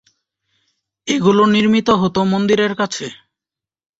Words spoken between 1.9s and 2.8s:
হত মন্দিরের